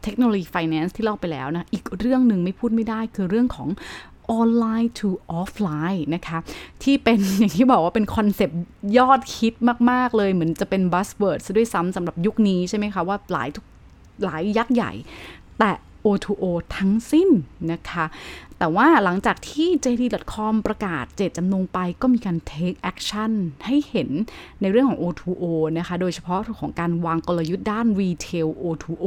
[0.03, 3.69] เทคโนโลยี finance ที่เล่าไปแล้วนะอีกเรื่องหนึ่งไม่พูดไม่ได้คือเรื่องของ
[4.31, 6.39] ออนไลน์ to ออฟไลน์นะคะ
[6.83, 8.61] ที่เป็นอย่างที่บอกว่าเป็นคอนเซปต์
[8.99, 9.55] ยอดฮิต
[9.91, 13.65] มาก ๆ เลยเหมือนจะเป็น buzzword ซะด้วยซ้ำสำหรับยุคนี้ใช่ไหมคะ ว่าหลายทุก
[14.25, 14.93] หลายยักษ์ใหญ่
[15.59, 15.71] แต่
[16.07, 16.45] O2O
[16.77, 17.29] ทั้งสิ้น
[17.73, 18.05] นะคะ
[18.59, 23.33] แต่ว่าหลังจากที่ JD.com ประกาศเจตจำนงไปก็มีการ take action
[23.67, 24.09] ให้เห็น
[24.61, 25.45] ในเรื่องของ O2O
[25.79, 29.07] นะคะ โดยเฉพาะของการวางกลยุทธ์ด้าน retail O2O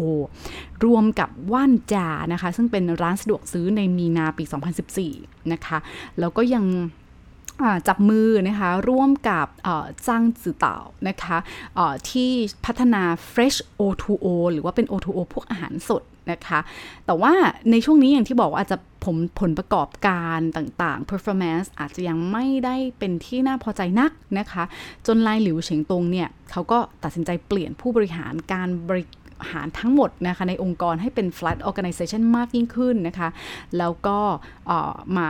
[0.86, 4.44] รวมกับว่านจานะคะ ซึ่งเป็นร้านสะดวกซื้อในมีนาปี
[4.98, 5.78] 2014 นะคะ
[6.20, 6.66] แล้วก็ยัง
[7.88, 9.48] จับมือนะคะร่วมกับ
[10.08, 11.38] จ้างจื่อเต่านะคะ
[12.10, 12.30] ที่
[12.66, 16.60] พัฒนา fresh O2O หรือว่าเป็น O2O พวกอาหารสด นะคะ
[17.06, 17.34] แต่ว่า
[17.72, 24.64] ในช่วงนี้อย่างที่บอกว่าอาจจะผมผลประกอบการต่างๆ performance อาจจะยังไม่ได้เป็นที่น่าพอใจนักนะคะ
[25.08, 29.06] จนลายหลิวเฉียงตงเนี่ยเขาก็ตัดสินใจเปลี่ยนผู้บริหารการบริ
[29.52, 33.30] หารทั้งหมดนะคะในองค์กรให้เป็น flat organization มากยิ่งขึ้นนะคะ
[33.78, 34.18] แล้วก็
[35.18, 35.30] มา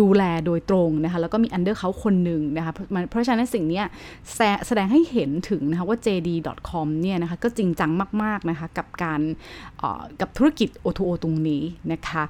[0.00, 2.72] ดูแลโดยตรงนะคะแล้วก็มีอันเดอร์เขาคนหนึ่งนะคะ
[3.10, 3.82] เพราะฉะนั้นสิ่งนี้
[4.66, 7.90] แสดงให้เห็นถึงนะคะว่า JD.com เนี่ยนะคะก็จริงจัง
[8.22, 9.20] มาก ๆ นะคะกับการ
[10.20, 12.22] กับธุรกิจ O2O ตรงนี้นะคะ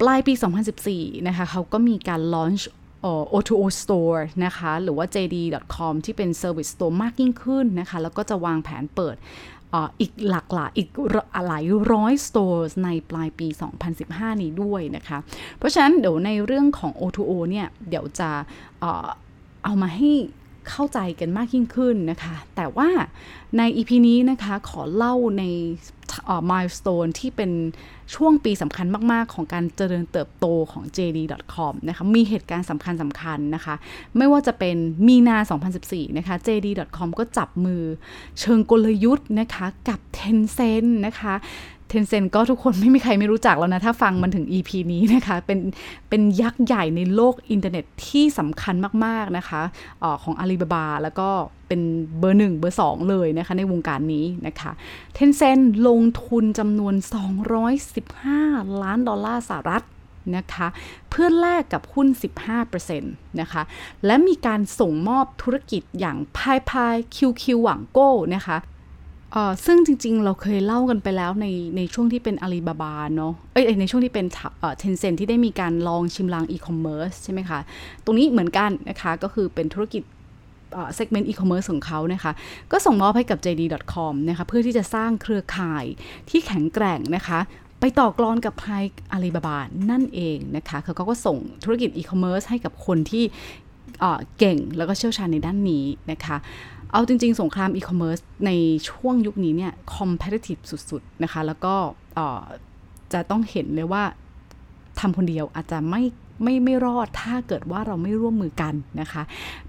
[0.00, 0.32] ปลายปี
[0.80, 2.64] 2014 นะคะเขาก็มีการ launch
[3.34, 9.16] O2O Store นะคะ หรือว่า JD.com ที่เป็น Service Store มากยิ่งขึ้นนะคะ แล้วก็จะวางแผนเปิด
[10.00, 10.88] อีกหลักหลายอีก
[11.46, 13.48] หลายร้อยสโตร์ในปลายปี
[13.94, 15.18] 2015 นี้ด้วยนะคะ
[15.58, 18.30] เพราะฉะนั้นเดี๋ยวในเรื่องของ O2O เนี่ย เดี๋ยวจะ
[19.64, 20.12] เอามาให้
[20.68, 22.88] เข้าใจกันมากยิ่งขึ้นนะคะ แต่ว่า
[23.58, 25.44] ใน EP นี้นะคะขอเล่าใน
[26.50, 27.50] มายสเตนที่เป็น
[28.14, 33.74] ช่วงปีสำคัญมาก ๆ ของการเจริญเติบโตของ JD.com นะคะ มีเหตุการณ์สำคัญสำคัญนะคะ
[34.16, 34.76] ไม่ว่าจะเป็น
[35.06, 35.36] มีนา
[35.76, 37.82] 2014 นะคะ JD.com ก็จับมือ
[38.40, 41.34] เชิงกลยุทธ์นะคะ กับ Tencent นะคะ
[41.88, 45.58] เทนเซ็นต์ก็ทุกคนไม่มีใครไม่รู้จักแล้วนะ ถ้าฟังมาถึง EP นี้นะคะ เป็น
[46.08, 49.62] เป็นยักษ์ใหญ่ในโลกอินเทอร์เน็ตที่สำคัญมากๆนะคะ
[50.02, 51.28] ออของอาลีบาบาแล้วก็
[51.68, 51.80] เป็น
[52.18, 54.70] เบอร์หนึ่งเบอร์สองเลยนะคะ ในวงการนี้นะคะ
[55.14, 56.94] เทนเซ็นต์ลงทุนจำนวน
[57.88, 59.84] 215 ล้านดอลลาร์สหรัฐ
[60.36, 60.68] นะคะ
[61.10, 62.06] เพื่อแลกกับหุ้น
[62.72, 63.62] 15%นะคะ
[64.06, 68.56] และมีการส่งมอบธุรกิจอย่างพายพายคิวคิวหวังโก้นะคะ
[69.64, 74.26] ซึ่งจริง ๆ เราเคยเล่ากันไปแล้วในในช่วงที่เป็นอาลีบาบาเนาะ เอ้ยในช่วงที่เป็น
[74.78, 77.58] เทนเซ็นต์ที่ได้มีการลองชิมลางอีคอมเมิร์ซใช่ไหมคะ
[78.04, 80.02] ตรงนี้เหมือนกันนะคะ ก็คือเป็นธุรกิจ
[80.94, 82.32] segment อีคอมเมิร์ซของเขานะคะ
[82.72, 85.84] ก็ส่งมอบให้กับ JD.com นะคะ เพื่อที่จะสร้างเครือข่าย
[86.30, 87.40] ที่แข็งแกร่งนะคะ
[87.80, 88.72] ไปต่อกรอนกับใคร
[89.12, 89.58] อาลีบาบา
[89.90, 93.24] นั่นเองนะคะเขาก็ส่งธุรกิจอีคอมเมิร์ซให้กับคนที่
[94.38, 96.36] เก่งแล้วก็เชี่ยวชาญในด้านนี้นะคะ
[96.92, 98.50] เอาจริง ๆ สงครามอีคอมเมิร์ซใน
[98.90, 100.58] ช่วงยุคนี้เนี่ย competitive
[100.90, 101.74] สุด ๆ นะคะ แล้วก็
[103.12, 104.04] จะต้องเห็นเลยว่า
[105.00, 106.02] ทำคนเดียวอาจจะไม่
[106.42, 109.22] ไม่ไม่รอดถ้าเกิดว่าเราไม่ร่วมมือกันนะคะ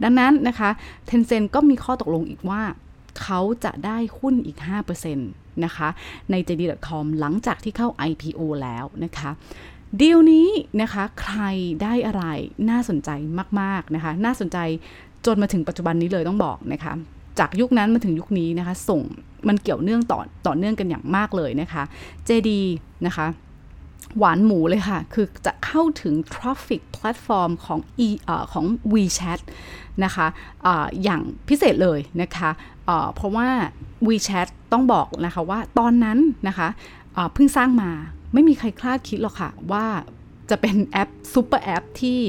[0.04, 0.70] ดังนั้นนะคะ
[1.08, 2.62] เทนเซ็นต์ก็มีข้อตกลงอีกว่า
[3.22, 4.58] เขาจะได้หุ้นอีก
[5.08, 5.90] 5%นะคะ
[6.32, 9.32] ใน JD.com หลังจากที่เข้า IPO แล้วนะคะ
[10.02, 10.48] ดีลนี้
[10.82, 11.42] นะคะใคร
[11.82, 12.24] ได้อะไร
[12.70, 13.10] น่าสนใจ
[13.62, 14.58] มากๆนะคะน่าสนใจ
[15.26, 16.94] จนมาถึงปัจจุบันนี้เลยต้องบอกนะคะ
[17.40, 19.02] จากยุคนั้นมาถึงยุคนี้นะคะ ส่ง
[19.48, 21.84] มันเกี่ยวเนื่องต่อต่อเนื่องกันอย่างมากเลยนะคะ
[22.28, 22.50] JD
[23.06, 23.28] นะคะ
[24.18, 29.40] หวานหมูเลยค่ะ คือจะเข้าถึง traffic platform ของ e อของ WeChat
[30.04, 30.28] นะคะ
[30.66, 30.68] อ
[31.04, 32.50] อย่างพิเศษเลยนะคะ
[33.16, 33.48] เพราะว่า
[34.08, 36.68] WeChat ต้องบอกนะคะว่าตอนนั้นนะคะ
[37.34, 37.92] เพิ่งสร้างมา
[38.34, 39.86] ไม่มีใครคาดคิดหรอกค่ะ ว่า
[40.50, 42.20] จะเป็นแอป super app ที่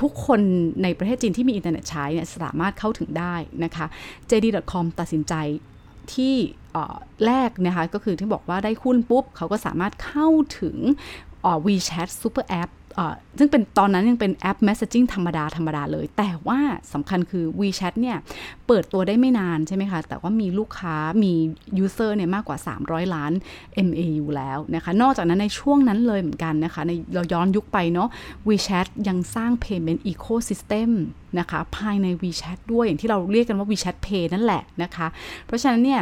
[0.00, 0.40] ทุกคน
[0.82, 3.86] ในประเทศจีนที่มีอินเทอร์เน็ตใช้เนี่ยสามารถเข้าถึงได้นะคะ
[4.30, 5.34] JD.com ตัดสินใจ
[6.14, 6.34] ที่
[7.26, 10.28] แรกนะคะก็คือที่บอกว่าได้หุ้นปุ๊บ เขาก็สามารถเข้า
[10.60, 10.76] ถึง
[11.66, 12.70] WeChat Super App
[13.38, 16.58] ซึ่งเป็นตอนนั้นยังเป็นแอป Messaging ธรรมดาธรรมดาเลย แต่ว่า
[16.92, 18.16] สำคัญคือ WeChat เนี่ย
[18.66, 21.32] เปิดตัวได้ไม่นานใช่ไหมคะ แต่ว่ามีลูกค้ามี
[21.84, 23.32] user เนี่ยมากกว่า 300 ล้าน
[23.86, 28.08] MAU แล้วนะคะ นอกจากนั้นในช่วงนั้นเลยเหมือนกันนะคะ ในเราย้อนยุคไปเนาะ
[28.48, 30.90] WeChat ยังสร้าง payment ecosystem
[31.38, 35.06] นะคะ ภายใน WeChat ด้วยอย่างที่เราเรียกกันว่า WeChat Pay นั่นแหละนะคะ
[35.46, 36.00] เพราะฉะนั้นเนี่ย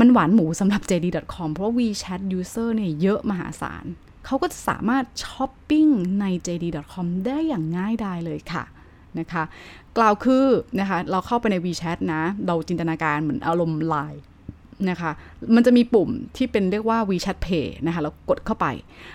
[0.00, 3.86] มันหวานหมูสำหรับ JD.com เพราะว่า WeChat user เนี่ยเยอะมหาศาล
[4.26, 5.86] เขาก็จะสามารถช้อปปิ้ง
[6.20, 8.64] ใน JD.com ได้อย่างง่ายดายเลยค่ะ
[9.18, 9.44] นะคะ
[9.96, 10.46] กล่าวคือ
[10.80, 14.22] นะคะเราเข้าไปใน WeChat นะ เราจินตนาการเหมือนอารมณ์ไลน์
[14.90, 15.10] นะคะ
[15.54, 18.66] มันจะมีปุ่มที่เป็นเรียกว่า WeChat Pay นะคะ เรากดเข้าไป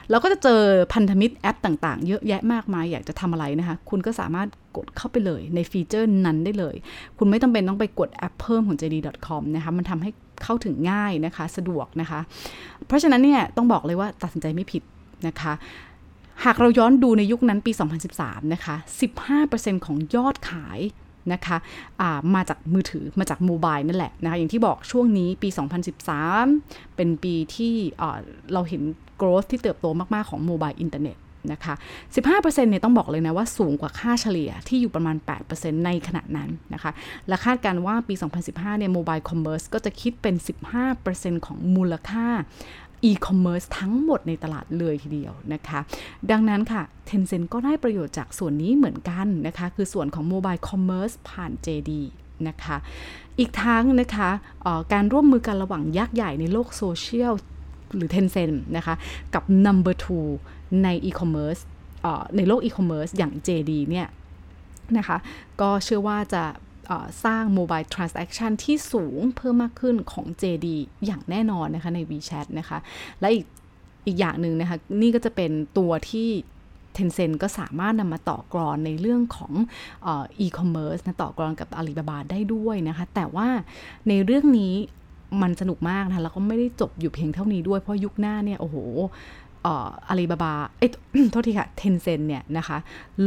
[0.10, 0.62] เราก็จะเจอ
[0.94, 6.76] พันธมิตรแอปต่างๆ เยอะแยะมากมาย อยากจะทำอะไรนะคะ คุณก็สามารถกดเข้าไปเลยในฟีเจอร์นั้นได้เลย
[7.18, 10.10] คุณไม่ต้องเป็นต้องไปกดแอปเพิ่มของ JD.com นะคะ มันทำให้
[10.44, 12.20] เข้าถึงง่ายนะคะ สะดวกนะคะ
[12.88, 14.84] เพราะฉะนั้นเนี่ยต้องบอกเลยว่าตัดสินใจไม่ผิด
[15.28, 15.54] นะคะ
[16.46, 17.72] หากเราย้อนดูในยุคนั้นปี
[18.12, 18.76] 2013 นะคะ
[19.30, 20.80] 15%ของยอดขาย
[21.34, 25.50] นะคะะมาจากมือถือมาจาก mobile นั่นแหละนะคะอย่างที่บอกช่วงนี้ปี
[26.24, 27.74] 2013 เป็นปีที่
[28.54, 28.82] เราเห็น
[29.22, 31.18] growth ที่เติบโตมาก ๆ ของ mobile internet
[31.52, 31.74] นะคะ
[32.16, 35.16] 15%เนี่ยต้องบอกเลยนะว่าสูงกว่าค่าเฉลี่ยที่อยู่ประมาณ
[35.52, 36.92] 8%ในขณะนั้นนะคะ
[37.28, 38.14] และคาดการณ์ว่าปี
[38.48, 40.36] 2015 เนี่ย mobile commerce ก็จะคิดเป็น
[40.92, 42.28] 15%ของมูลค่า
[43.04, 45.80] อีคอมเมิร์ซทั้งหมดในตลาดเลยทีเดียวนะคะ
[46.32, 51.92] ดังนั้นค่ะ Tencent ก็ได้ประโยชน์จากส่วนนี้เหมือนกันนะคะ คือส่วนของ mobile commerce ผ่าน JD
[52.48, 52.78] นะคะ
[53.40, 54.30] อีกทั้งนะคะ
[54.94, 57.34] การร่วมมือกันระหว่างยักษ์ใหญ่ในโลกโซเชียล
[57.96, 58.96] หรือ Tencent นะคะ
[59.34, 60.28] กับ number two
[60.84, 61.62] ใน e-commerce
[62.36, 64.08] ในโลก e-commerce อย่าง JD เนี่ย
[64.98, 65.18] นะคะ
[65.62, 66.44] ก็เชื่อว่าจะ
[67.26, 70.68] สร้าง Mobile Transaction ที่สูงเพิ่มมากขึ้นของ JD
[71.06, 72.78] อย่างแน่นอนนะคะใน WeChat นะคะ
[73.20, 73.46] และอีก
[74.08, 76.30] อีกอย่างหนึ่งนะคะ นี่ก็จะเป็นตัวที่
[76.98, 79.54] Tencent ก็สามารถนำมาต่อกรอนในเรื่องของ
[80.08, 83.48] อีคอมเมิร์ซนะต่อกรอนกับ Alibaba ได้ด้วยนะคะ แต่ว่า
[84.08, 84.74] ในเรื่องนี้
[85.42, 88.76] มันสนุกมากนะแล้วก็ไม่ได้จบอยู่เพียงเท่านี้ด้วยเพราะยุคหน้าเนี่ย โอ้โห
[89.66, 90.88] อาลีบาบา เอ้
[91.32, 92.78] โทษทีค่ะ เทนเซ็นเนี่ยนะคะ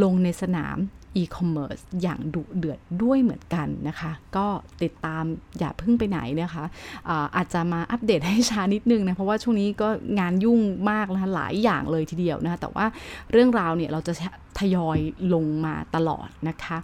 [0.03, 0.77] ลงในสนาม
[1.16, 4.46] อีคอมเมิร์ซอย่างดุเดือดด้วยเหมือนกันนะคะ ก็
[4.83, 5.25] ติดตาม
[5.59, 6.64] อย่าพึ่งไปไหนนะคะ
[7.09, 12.87] อาอาจจะมาอัปเดตให้ช้านิดนึงนะเพราะว่าช่วงนี้ก็งานยุ่งมากนะคะหลายอย่างเลยทีเดียวนะคะแต่ว่า
[13.33, 14.12] เรื่องราวเนี่ยเราจะ
[14.59, 14.98] ทยอย
[15.35, 16.77] ลงมาตลอดนะคะ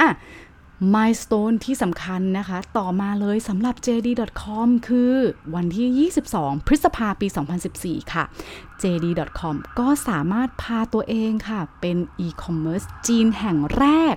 [0.00, 0.10] อะ
[0.94, 5.14] มายสเตนที่สำคัญนะคะ ต่อมาเลยสำหรับ JD.com คือ
[5.54, 7.26] วันที่ 22 พฤษภาปี
[7.70, 8.24] 2014 ค่ะ
[8.82, 14.14] JD.com ก็สามารถพาตัวเองค่ะ เป็นอีคอมเมิร์ซจีนแห่งแรก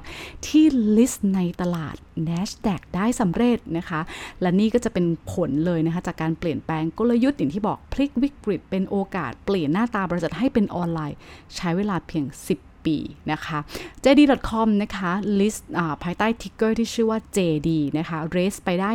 [0.48, 0.65] ที่
[0.97, 1.95] list ในตลาด
[2.28, 4.02] NASDAQ ได้สำเร็จนะคะ
[4.41, 11.17] และนี่ก็จะเป็นผลเลยนะคะ จากการเปลี่ยนแปลงกลยุทธ์อย่างที่บอกพลิกวิกฤตเป็นโอกาสเปลี่ยนหน้าตาบริษัทให้เป็นออนไลน์
[11.56, 12.97] ใช้เวลาเพียง 10 ปี
[13.32, 13.60] นะคะ
[14.04, 15.63] JD.com นะคะ list
[16.04, 18.91] ภายใต้ ticker ที่ชื่อว่า JD นะคะ raise ไปได้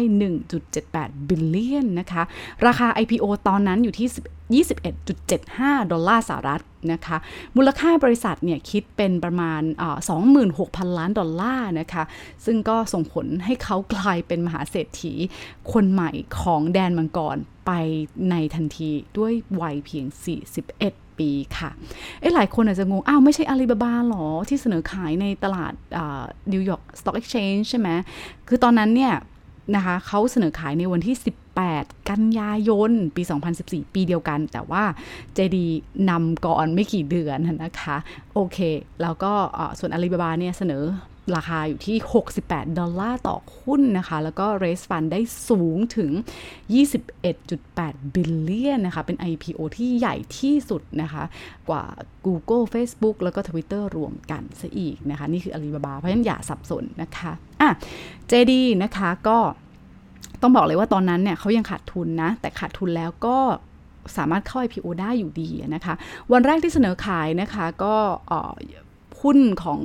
[0.62, 2.22] 1.78 billion นะคะ
[2.66, 4.08] ราคา IPO ตอนนั้นอยู่ที่
[4.44, 7.16] 21.75 ดอลลาร์สหรัฐนะคะ
[7.56, 9.62] มูลค่าบริษัทเนี่ยคิดเป็นประมาณ
[10.30, 12.04] 26,000 ล้านดอลลาร์นะคะ
[12.44, 15.12] ซึ่งก็ส่งผลให้เขากลายเป็นมหาเศรษฐี
[15.72, 17.72] คนใหม่ของแดนมังกรไป
[18.30, 20.06] ในทันทีด้วยวัยเพียง
[20.62, 21.70] 41ปีค่ะ
[22.20, 25.72] เอ้หลายคนอาจจะงง อ้าว ไม่ใช่อาลีบาบาหรอ ที่เสนอขายในตลาด
[26.52, 27.88] New York Stock Exchange ใช่ไหม
[28.48, 29.14] คือตอนนั้นเนี่ย
[29.76, 31.16] นะคะเขาเสนอขายในวันที่
[31.56, 33.22] 18 กันยายน ปี
[33.58, 34.82] 2014 ปีเดียวกัน แต่ว่า
[35.34, 35.66] JD
[36.10, 37.96] นำก่อนไม่กี่เดือนนะคะ
[38.34, 38.58] โอเค
[39.02, 39.32] แล้วก็
[39.78, 40.84] ส่วนอาลีบาบาเนี่ยเสนอ
[41.36, 41.96] ราคาอยู่ที่
[42.36, 46.10] 68 ดอลลาร์ต่อหุ้นนะคะ แล้วก็ raise fund ได้สูงถึง
[47.12, 51.24] 21.8 billion นะคะ เป็น IPO ที่ใหญ่ที่สุดนะคะ
[51.68, 51.84] กว่า
[52.26, 57.70] Google Facebook แล้วก็ Twitter รวมกันซะอีกนะคะ นี่คือ Alibaba เพราะฉะนั้นอย่าสับสนนะคะ อะ
[58.30, 59.38] JD นะคะก็
[60.42, 63.36] ต้องบอกเลยว่าตอนนั้นเนี่ยเขายังขาดทุนนะ แต่ขาดทุนแล้วก็
[64.16, 65.94] สามารถเข้า IPO ได้อยู่ดีนะคะ
[66.32, 67.94] วันแรกที่เสนอขายนะคะก็
[69.22, 69.78] หุ้นของ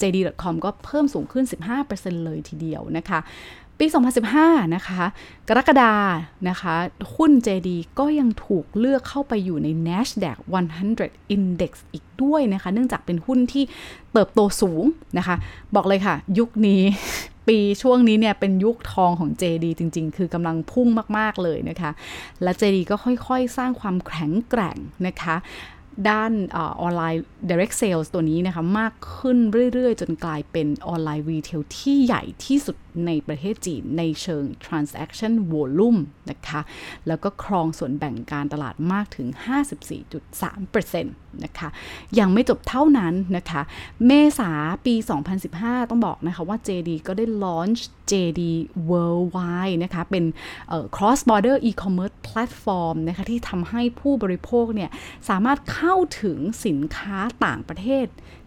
[0.00, 1.44] JD.com ก็เพิ่มสูงขึ้น
[1.84, 3.18] 15%เลยทีเดียวนะคะ
[3.78, 3.86] ปี
[4.30, 5.02] 2015 นะคะ
[5.48, 5.94] กรกฎา
[6.48, 6.74] นะคะ
[7.16, 10.38] หุ้น JD ก็ยังถูกเลือกเข้าไปอยู่ใน NASDAQ
[10.86, 13.64] 100 Index อีกด้วยนะคะ เนื่องจากเป็นหุ้นที่
[14.12, 14.84] เติบโตสูง
[15.18, 15.36] นะคะ
[15.74, 16.82] บอกเลยค่ะ ยุคนี้
[17.48, 21.90] ปีช่วงนี้เนี่ยเป็นยุคทองของ JD จริง ๆ คือกำลังพุ่งมาก ๆ เลยนะคะ
[22.42, 24.76] และ JD ก็ค่อย ๆ สร้างความแข็งแกร่ง
[25.06, 25.36] นะคะ
[26.08, 29.38] ด้านออนไลน์ direct sales ตัวนี้นะคะ มากขึ้น
[29.72, 32.76] เรื่อย ๆ จนกลายเป็นออนไลน์รีเทลที่ใหญ่ที่สุด
[33.06, 36.00] ในประเทศจีน ในเชิง transaction volume
[36.30, 36.60] นะคะ
[37.06, 39.28] แล้วก็ครองส่วนแบ่งการตลาดมากถึง
[40.10, 41.02] 54.3%
[41.44, 41.68] นะคะ
[42.18, 43.62] ยังไม่จบเท่านั้นนะคะ
[44.06, 44.50] เมษา
[44.86, 44.94] ปี
[45.42, 48.42] 2015 ต้องบอกนะคะว่า JD ก็ได้ launch JD
[48.90, 50.24] Worldwide นะคะ เป็น
[50.96, 54.90] cross border e-commerce platform นะคะ ที่ทำให้ผู้บริโภคเนี่ย
[55.28, 58.06] สามารถเข้าาถึงสินค้าต่างประเทศ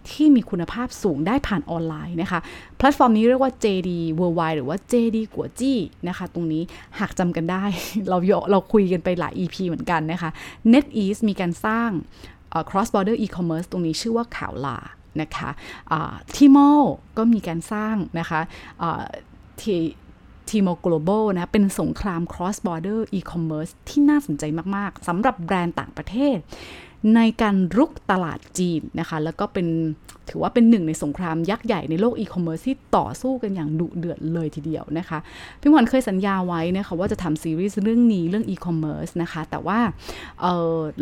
[0.09, 2.39] ที่มีคุณภาพสูงได้ผ่านออนไลน์นะคะ
[2.77, 5.77] แพลตฟอร์มนี้เรียกว่า JD Worldwide หรือว่า JD กัวจี้
[6.07, 6.63] นะคะ ตรงนี้
[6.99, 7.63] หากจำกันได้
[8.09, 8.17] เรา
[8.51, 10.29] เราคุยกันไปหลาย EP เหมือนกันนะคะ
[10.73, 11.89] NetEase มีการสร้าง
[12.69, 14.77] cross border e-commerce ตรงนี้ชื่อว่า Kaola
[15.21, 15.49] นะคะ
[16.35, 16.57] Tmall
[17.17, 18.39] ก็มีการสร้างนะคะ
[19.61, 19.75] ที
[20.49, 24.43] Tmall Global นะ เป็นสงคราม cross border e-commerce ที่น่าสนใจ
[24.75, 26.37] มาก ๆสำหรับแบรนด์ต่างประเทศ
[27.15, 29.67] ในการรุกตลาดจีนนะคะ แล้วก็เป็น
[30.29, 35.19] ถือว่าเป็นหนึ่งในสงครามยักษ์ใหญ่ในโลกอีคอมเมิร์ซที่ต่อสู้กันอย่างดุเดือดเลยทีเดียวนะคะ
[35.61, 39.79] พี่ขวัญเคยสัญญาไว้นะคะว่าจะทำซีรีส์เรื่องนี้เรื่องอีคอมเมิร์ซนะคะ แต่ว่า
[40.41, 40.43] เ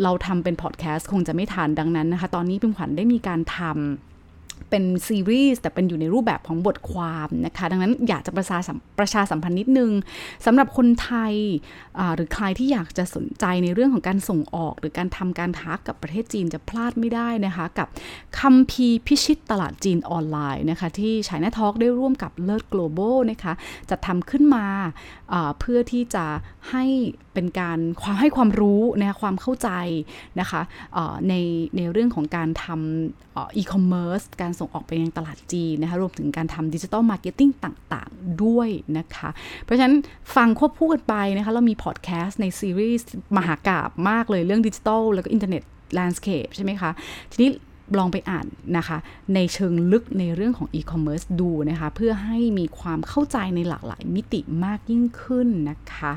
[0.02, 4.11] เราทำเป็นพอดแคสต์คงจะไม่ทันดังนั้นนะคะ ตอนนี้พี่ขวัญได้มีการทำ
[4.70, 9.90] เป็นซีรีส์แต่เป็นอยู่ในรูปแบบของบทความนะคะ ดังนั้นอยากจะประชาสัมประชาสัมพันธ์นิดนึง
[10.46, 11.34] สำหรับคนไทย
[12.14, 17.88] หรือใครที่อยากจะสนใจในเรื่องของการส่งออก หรือการทำการค้ากับประเทศจีนจะพลาดไม่ได้นะคะ กับ
[18.40, 23.52] คัมภีร์พิชิตตลาดจีนออนไลน์นะคะ ที่ช China Talk ได้ร่วมกับเลิศ global นะคะ
[23.90, 24.66] จะทำขึ้นมา
[25.58, 26.24] เพื่อที่จะ
[26.70, 26.84] ให้
[27.34, 29.70] เป็นการความให้ความรู้นะคะความเข้าใจ
[30.40, 30.60] นะคะ
[31.28, 31.34] ใน
[31.76, 39.28] ในเรื่องของการทำอีคอมเมิร์ซการส่งออกไปยังตลาดจีนนะคะรวมถึงการทำ digital marketing ต่างๆ ด้วยนะคะ
[39.62, 39.96] เพราะฉะนั้น
[40.36, 45.62] ฟังควบคู่กันไปนะคะ เรามีพอดแคสต์ในซีรีส์มหากาพย์มากเลยเรื่องดิจิทัลแล้วก็ internet
[45.94, 46.90] landscape ใช่ไหมคะ
[47.30, 47.50] ทีนี้
[47.98, 48.98] ลองไปอ่านนะคะ
[49.34, 56.12] ในเชิงลึกในเรื่องของอีคอมเมิร์ซดูนะคะ เพื่อให้มีความเข้าใจในหลากหลายมิติมากยิ่งขึ้นนะคะ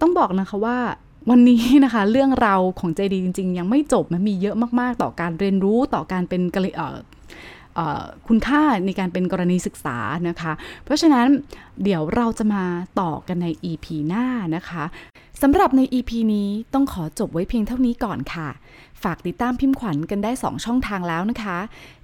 [0.00, 0.78] ต้องบอกนะคะว่า
[1.28, 6.42] วันนี้นะคะเรื่องราวของ JD จริง ๆ ยังไม่จบมันมีเยอะมากๆ ต่อการเรียนรู้ต่อการเป็น
[8.28, 9.96] คุณค่าในการเป็นกรณีศึกษา
[10.28, 10.52] นะคะ
[10.84, 11.26] เพราะฉะนั้น
[11.82, 12.64] เดี๋ยวเราจะมา
[13.00, 14.24] ต่อกันใน EP หน้า
[14.56, 14.84] นะคะ
[15.42, 18.48] สำหรับใน EP นี้ต้องขอจบไว้เพียงเท่านี้ก่อนค่ะ
[19.04, 21.58] ฝากติดตามพิมพ์ขวัญกันได้ 2 ช่องทางแล้วนะคะ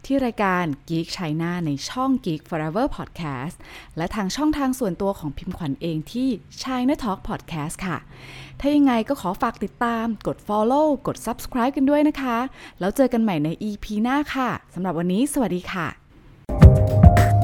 [0.04, 3.56] ที่รายการ Geek China ในช่อง Geek Forever Podcast
[3.96, 6.28] และทางช่องทางส่วนตัวของพิมพ์ขวัญเองที่
[6.62, 7.96] China Talk Podcast ค่ะ
[8.60, 12.36] ถ้ายังไงก็ขอฝากติดตามกด follow กด subscribe กันด้วยนะคะ
[12.80, 15.86] แล้วเจอกันใหม่ใน EP หน้าค่ะสำหรับวันนี้ สวัสดีค่ะ
[16.58, 17.35] Thank you